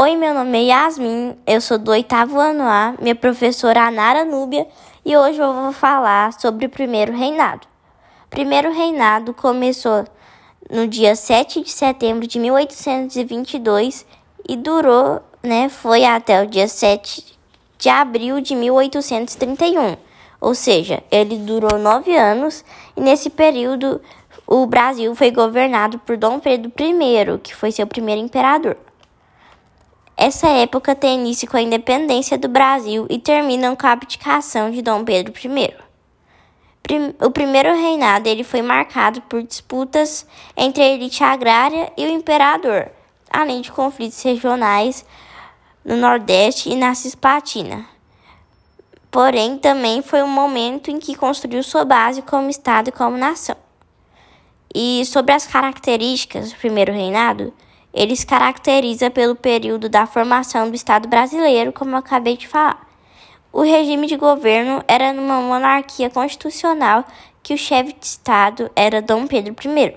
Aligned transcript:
Oi, 0.00 0.14
meu 0.14 0.32
nome 0.32 0.56
é 0.56 0.66
Yasmin, 0.66 1.36
eu 1.44 1.60
sou 1.60 1.76
do 1.76 1.90
oitavo 1.90 2.38
ano 2.38 2.62
A, 2.62 2.94
minha 3.00 3.16
professora 3.16 3.80
é 3.80 3.82
a 3.82 3.90
Nara 3.90 4.24
Núbia 4.24 4.64
e 5.04 5.16
hoje 5.16 5.40
eu 5.40 5.52
vou 5.52 5.72
falar 5.72 6.32
sobre 6.34 6.66
o 6.66 6.68
primeiro 6.68 7.12
reinado. 7.12 7.66
O 8.26 8.28
primeiro 8.30 8.70
reinado 8.72 9.34
começou 9.34 10.04
no 10.70 10.86
dia 10.86 11.16
7 11.16 11.62
de 11.62 11.72
setembro 11.72 12.28
de 12.28 12.38
1822 12.38 14.06
e 14.48 14.54
durou, 14.54 15.20
né, 15.42 15.68
foi 15.68 16.04
até 16.04 16.44
o 16.44 16.46
dia 16.46 16.68
7 16.68 17.36
de 17.76 17.88
abril 17.88 18.40
de 18.40 18.54
1831. 18.54 19.96
Ou 20.40 20.54
seja, 20.54 21.02
ele 21.10 21.38
durou 21.38 21.76
nove 21.76 22.16
anos 22.16 22.64
e 22.96 23.00
nesse 23.00 23.28
período 23.30 24.00
o 24.46 24.64
Brasil 24.64 25.12
foi 25.16 25.32
governado 25.32 25.98
por 25.98 26.16
Dom 26.16 26.38
Pedro 26.38 26.70
I, 26.78 27.38
que 27.42 27.52
foi 27.52 27.72
seu 27.72 27.84
primeiro 27.88 28.20
imperador. 28.20 28.76
Essa 30.20 30.48
época 30.48 30.96
tem 30.96 31.20
início 31.20 31.48
com 31.48 31.56
a 31.56 31.62
independência 31.62 32.36
do 32.36 32.48
Brasil 32.48 33.06
e 33.08 33.20
termina 33.20 33.76
com 33.76 33.86
a 33.86 33.92
abdicação 33.92 34.68
de 34.68 34.82
Dom 34.82 35.04
Pedro 35.04 35.32
I. 35.32 35.74
O 37.24 37.30
primeiro 37.30 37.72
reinado 37.72 38.28
ele 38.28 38.42
foi 38.42 38.60
marcado 38.60 39.22
por 39.22 39.40
disputas 39.44 40.26
entre 40.56 40.82
a 40.82 40.88
elite 40.88 41.22
agrária 41.22 41.92
e 41.96 42.04
o 42.04 42.10
imperador, 42.10 42.90
além 43.30 43.60
de 43.60 43.70
conflitos 43.70 44.20
regionais 44.20 45.06
no 45.84 45.96
Nordeste 45.96 46.68
e 46.68 46.74
na 46.74 46.96
Cisplatina. 46.96 47.86
Porém, 49.12 49.56
também 49.56 50.02
foi 50.02 50.20
um 50.24 50.28
momento 50.28 50.90
em 50.90 50.98
que 50.98 51.14
construiu 51.14 51.62
sua 51.62 51.84
base 51.84 52.22
como 52.22 52.50
Estado 52.50 52.88
e 52.88 52.92
como 52.92 53.16
nação. 53.16 53.56
E 54.74 55.04
sobre 55.04 55.32
as 55.32 55.46
características 55.46 56.50
do 56.50 56.58
primeiro 56.58 56.92
reinado, 56.92 57.54
ele 57.98 58.14
se 58.14 58.24
caracteriza 58.24 59.10
pelo 59.10 59.34
período 59.34 59.88
da 59.88 60.06
formação 60.06 60.70
do 60.70 60.76
Estado 60.76 61.08
brasileiro, 61.08 61.72
como 61.72 61.90
eu 61.90 61.98
acabei 61.98 62.36
de 62.36 62.46
falar. 62.46 62.86
O 63.52 63.62
regime 63.62 64.06
de 64.06 64.16
governo 64.16 64.84
era 64.86 65.12
numa 65.12 65.40
monarquia 65.40 66.08
constitucional 66.08 67.04
que 67.42 67.52
o 67.52 67.58
chefe 67.58 67.94
de 67.94 68.06
Estado 68.06 68.70
era 68.76 69.02
Dom 69.02 69.26
Pedro 69.26 69.52
I. 69.52 69.96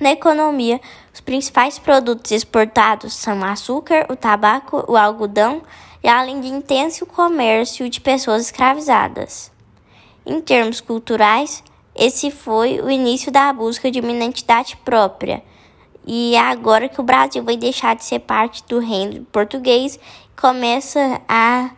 Na 0.00 0.12
economia, 0.12 0.80
os 1.12 1.20
principais 1.20 1.76
produtos 1.76 2.30
exportados 2.30 3.14
são 3.14 3.40
o 3.40 3.44
açúcar, 3.44 4.06
o 4.08 4.14
tabaco, 4.14 4.84
o 4.86 4.96
algodão 4.96 5.62
e 6.04 6.08
além 6.08 6.40
de 6.40 6.46
intenso 6.46 7.04
comércio 7.04 7.90
de 7.90 8.00
pessoas 8.00 8.42
escravizadas. 8.42 9.50
Em 10.24 10.40
termos 10.40 10.80
culturais, 10.80 11.64
esse 11.96 12.30
foi 12.30 12.80
o 12.80 12.88
início 12.88 13.32
da 13.32 13.52
busca 13.52 13.90
de 13.90 13.98
uma 13.98 14.12
identidade 14.12 14.76
própria 14.84 15.42
e 16.06 16.36
é 16.36 16.40
agora 16.40 16.88
que 16.88 17.00
o 17.00 17.04
Brasil 17.04 17.42
vai 17.42 17.56
deixar 17.56 17.96
de 17.96 18.04
ser 18.04 18.20
parte 18.20 18.62
do 18.68 18.78
reino 18.78 19.24
português, 19.32 19.98
começa 20.40 21.20
a 21.28 21.70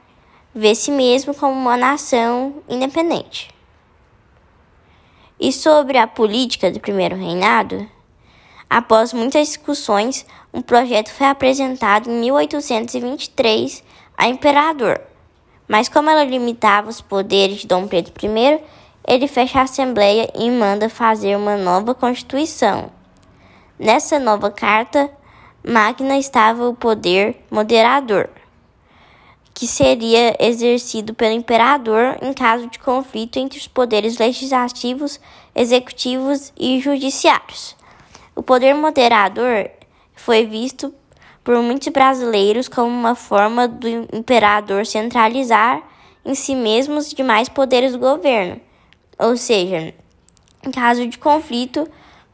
ver 0.54 0.74
si 0.74 0.90
mesmo 0.90 1.34
como 1.34 1.54
uma 1.54 1.78
nação 1.78 2.56
independente. 2.68 3.48
E 5.40 5.50
sobre 5.50 5.96
a 5.96 6.06
política 6.06 6.70
do 6.70 6.78
primeiro 6.78 7.16
reinado, 7.16 7.88
após 8.68 9.14
muitas 9.14 9.48
discussões, 9.48 10.26
um 10.52 10.60
projeto 10.60 11.10
foi 11.10 11.28
apresentado 11.28 12.10
em 12.10 12.20
1823 12.20 13.82
a 14.16 14.28
imperador. 14.28 15.00
Mas 15.66 15.88
como 15.88 16.10
ela 16.10 16.24
limitava 16.24 16.90
os 16.90 17.00
poderes 17.00 17.60
de 17.60 17.66
Dom 17.66 17.86
Pedro 17.86 18.12
I, 18.22 18.60
ele 19.06 19.28
fecha 19.28 19.60
a 19.60 19.62
Assembleia 19.62 20.30
e 20.34 20.50
manda 20.50 20.90
fazer 20.90 21.36
uma 21.36 21.56
nova 21.56 21.94
Constituição 21.94 22.97
Nessa 23.78 24.18
nova 24.18 24.50
carta 24.50 25.08
magna 25.64 26.18
estava 26.18 26.68
o 26.68 26.74
poder 26.74 27.36
moderador, 27.48 28.28
que 29.54 29.68
seria 29.68 30.36
exercido 30.40 31.14
pelo 31.14 31.34
imperador 31.34 32.18
em 32.20 32.32
caso 32.32 32.66
de 32.66 32.80
conflito 32.80 33.38
entre 33.38 33.56
os 33.56 33.68
poderes 33.68 34.18
legislativos, 34.18 35.20
executivos 35.54 36.52
e 36.58 36.80
judiciários. 36.80 37.76
O 38.34 38.42
poder 38.42 38.74
moderador 38.74 39.70
foi 40.12 40.44
visto 40.44 40.92
por 41.44 41.62
muitos 41.62 41.86
brasileiros 41.88 42.66
como 42.66 42.88
uma 42.88 43.14
forma 43.14 43.68
do 43.68 43.88
imperador 44.12 44.86
centralizar 44.86 45.84
em 46.24 46.34
si 46.34 46.56
mesmo 46.56 46.96
os 46.96 47.10
demais 47.14 47.48
poderes 47.48 47.92
do 47.92 48.00
governo. 48.00 48.60
Ou 49.16 49.36
seja, 49.36 49.94
em 50.66 50.70
caso 50.72 51.06
de 51.06 51.16
conflito, 51.16 51.88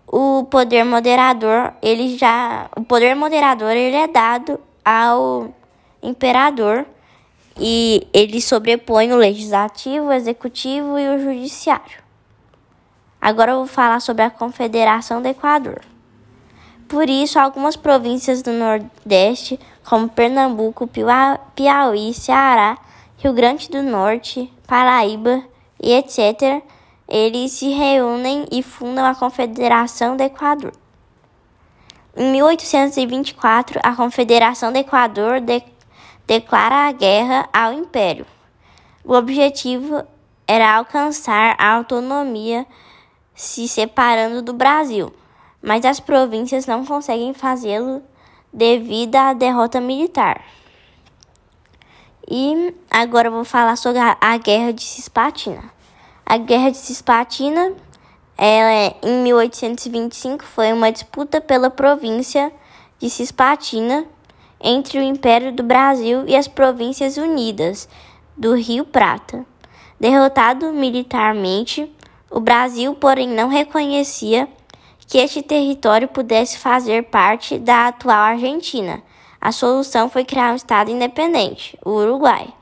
o 0.06 0.44
poder 0.44 0.84
moderador, 0.84 1.72
ele 1.82 2.16
já, 2.16 2.68
o 2.76 2.84
poder 2.84 3.14
moderador 3.14 3.70
ele 3.70 3.96
é 3.96 4.06
dado 4.06 4.60
ao 4.84 5.52
imperador 6.02 6.86
e 7.58 8.06
ele 8.12 8.40
sobrepõe 8.40 9.12
o 9.12 9.16
legislativo, 9.16 10.06
o 10.06 10.12
executivo 10.12 10.98
e 10.98 11.08
o 11.08 11.18
judiciário. 11.18 12.02
Agora 13.20 13.52
eu 13.52 13.58
vou 13.58 13.66
falar 13.66 14.00
sobre 14.00 14.22
a 14.22 14.30
Confederação 14.30 15.22
do 15.22 15.28
Equador. 15.28 15.80
Por 16.86 17.08
isso, 17.08 17.38
algumas 17.38 17.76
províncias 17.76 18.42
do 18.42 18.52
Nordeste, 18.52 19.58
como 19.84 20.08
Pernambuco, 20.08 20.88
Piauí, 21.54 22.12
Ceará, 22.12 22.76
Rio 23.16 23.32
Grande 23.32 23.70
do 23.70 23.82
Norte, 23.82 24.52
Paraíba 24.66 25.42
e 25.82 25.92
etc., 25.92 26.62
eles 27.08 27.52
se 27.52 27.68
reúnem 27.70 28.46
e 28.50 28.62
fundam 28.62 29.04
a 29.04 29.14
Confederação 29.14 30.16
do 30.16 30.22
Equador. 30.22 30.72
Em 32.16 32.30
1824, 32.32 33.80
a 33.82 33.94
Confederação 33.94 34.72
do 34.72 34.78
Equador 34.78 35.40
de 35.40 35.62
declara 36.26 36.88
a 36.88 36.92
guerra 36.92 37.48
ao 37.52 37.72
Império. 37.72 38.26
O 39.04 39.12
objetivo 39.12 40.02
era 40.46 40.76
alcançar 40.76 41.56
a 41.58 41.72
autonomia 41.72 42.66
se 43.34 43.66
separando 43.68 44.40
do 44.40 44.52
Brasil, 44.52 45.12
mas 45.60 45.84
as 45.84 46.00
províncias 46.00 46.66
não 46.66 46.84
conseguem 46.84 47.34
fazê-lo 47.34 48.02
devido 48.52 49.16
à 49.16 49.32
derrota 49.32 49.80
militar. 49.80 50.44
E 52.30 52.74
agora 52.90 53.28
eu 53.28 53.32
vou 53.32 53.44
falar 53.44 53.76
sobre 53.76 54.00
a, 54.00 54.36
Guerra 54.38 54.72
de 54.72 54.82
Cisplatina. 54.82 55.64
A 56.26 56.38
Guerra 56.38 56.70
de 56.70 56.78
Cisplatina, 56.78 57.74
ela, 58.36 58.72
é, 58.72 58.96
em 59.02 59.22
1825, 59.22 60.42
foi 60.42 60.72
uma 60.72 60.90
disputa 60.90 61.40
pela 61.40 61.68
província 61.68 62.50
de 62.98 63.10
Cisplatina 63.10 64.06
entre 64.58 64.98
o 64.98 65.02
Império 65.02 65.52
do 65.52 65.62
Brasil 65.62 66.24
e 66.26 66.34
as 66.34 66.48
Províncias 66.48 67.18
Unidas 67.18 67.86
do 68.34 68.54
Rio 68.54 68.86
Prata. 68.86 69.44
Derrotado 70.00 70.72
militarmente, 70.72 71.94
o 72.30 72.40
Brasil, 72.40 72.94
porém, 72.94 73.28
não 73.28 73.48
reconhecia 73.48 74.48
que 75.06 75.18
este 75.18 75.42
território 75.42 76.08
pudesse 76.08 76.58
fazer 76.58 77.04
parte 77.04 77.58
da 77.58 77.88
atual 77.88 78.16
Argentina. 78.16 79.02
A 79.38 79.52
solução 79.52 80.08
foi 80.08 80.24
criar 80.24 80.52
um 80.52 80.56
Estado 80.56 80.90
independente, 80.90 81.78
o 81.84 81.90
Uruguai. 81.90 82.52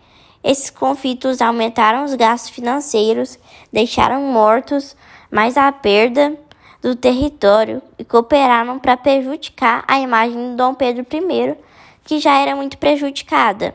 Esses 0.43 0.71
conflitos 0.71 1.41
aumentaram 1.41 2.05
os 2.05 2.15
gastos 2.15 2.51
financeiros, 2.51 3.39
deixaram 3.73 4.23
mortos 4.23 4.97
mais 5.31 5.57
a 5.57 5.71
perda 5.71 6.37
do 6.81 6.97
território 6.97 7.81
e 7.97 8.05
cooperaram 8.05 8.79
para 8.79 8.97
prejudicar 8.97 9.85
a 9.87 10.01
imagem 10.01 10.51
de 10.51 10.57
Dom 10.57 10.75
Pedro 10.75 11.07
I, 11.11 11.57
que 12.03 12.19
já 12.19 12.39
era 12.39 12.57
muito 12.57 12.77
prejudicada. 12.77 13.75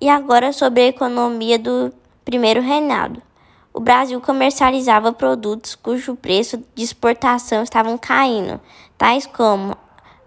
E 0.00 0.08
agora 0.08 0.52
sobre 0.52 0.82
a 0.82 0.86
economia 0.86 1.58
do 1.58 1.92
primeiro 2.24 2.60
reinado. 2.60 3.20
O 3.74 3.80
Brasil 3.80 4.20
comercializava 4.20 5.12
produtos 5.12 5.74
cujo 5.74 6.14
preço 6.14 6.62
de 6.74 6.82
exportação 6.84 7.62
estavam 7.62 7.98
caindo, 7.98 8.60
tais 8.96 9.26
como 9.26 9.76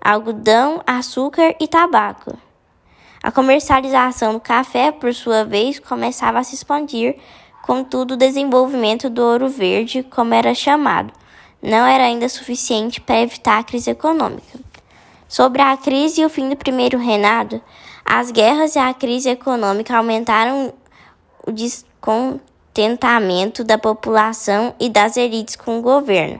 algodão, 0.01 0.81
açúcar 0.85 1.55
e 1.59 1.67
tabaco. 1.67 2.37
A 3.25 3.31
comercialização 3.31 4.33
do 4.33 4.39
café, 4.39 4.91
por 4.91 5.11
sua 5.11 5.43
vez, 5.43 5.79
começava 5.79 6.37
a 6.37 6.43
se 6.43 6.53
expandir, 6.53 7.17
contudo, 7.63 8.13
o 8.13 8.17
desenvolvimento 8.17 9.09
do 9.09 9.23
ouro 9.23 9.49
verde, 9.49 10.03
como 10.03 10.35
era 10.35 10.53
chamado, 10.53 11.11
não 11.59 11.87
era 11.87 12.03
ainda 12.03 12.29
suficiente 12.29 13.01
para 13.01 13.21
evitar 13.21 13.57
a 13.57 13.63
crise 13.63 13.89
econômica. 13.89 14.59
Sobre 15.27 15.63
a 15.63 15.75
crise 15.75 16.21
e 16.21 16.25
o 16.25 16.29
fim 16.29 16.49
do 16.49 16.55
primeiro 16.55 16.99
reinado, 16.99 17.59
as 18.05 18.29
guerras 18.29 18.75
e 18.75 18.79
a 18.79 18.93
crise 18.93 19.27
econômica 19.27 19.97
aumentaram 19.97 20.71
o 21.47 21.51
descontentamento 21.51 23.63
da 23.63 23.79
população 23.79 24.75
e 24.79 24.87
das 24.87 25.17
elites 25.17 25.55
com 25.55 25.79
o 25.79 25.81
governo. 25.81 26.39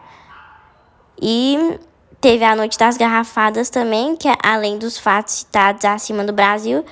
E 1.19 1.79
Teve 2.19 2.43
a 2.43 2.55
Noite 2.55 2.77
das 2.77 2.97
Garrafadas 2.97 3.69
também, 3.69 4.15
que 4.15 4.27
além 4.43 4.77
dos 4.77 4.97
fatos 4.97 5.35
citados 5.35 5.85
acima 5.85 6.23
do 6.23 6.33
Brasil, 6.33 6.83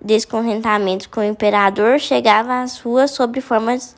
o 0.00 0.06
descontentamento 0.06 1.08
com 1.08 1.20
o 1.20 1.24
imperador 1.24 1.98
chegava 1.98 2.62
às 2.62 2.78
ruas 2.78 3.10
sob 3.10 3.40
formas 3.40 3.96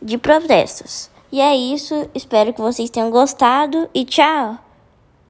de 0.00 0.18
protestos. 0.18 1.10
E 1.30 1.40
é 1.40 1.56
isso, 1.56 2.08
espero 2.14 2.52
que 2.52 2.60
vocês 2.60 2.90
tenham 2.90 3.10
gostado 3.10 3.88
e 3.94 4.04
tchau! 4.04 4.61